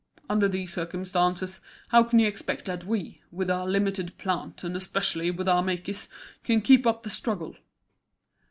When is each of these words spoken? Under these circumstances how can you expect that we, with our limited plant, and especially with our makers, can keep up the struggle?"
Under 0.27 0.47
these 0.49 0.73
circumstances 0.73 1.61
how 1.89 2.01
can 2.03 2.17
you 2.17 2.27
expect 2.27 2.65
that 2.65 2.85
we, 2.85 3.21
with 3.29 3.51
our 3.51 3.67
limited 3.67 4.17
plant, 4.17 4.63
and 4.63 4.75
especially 4.75 5.29
with 5.29 5.47
our 5.47 5.61
makers, 5.61 6.07
can 6.43 6.61
keep 6.61 6.87
up 6.87 7.03
the 7.03 7.11
struggle?" 7.11 7.55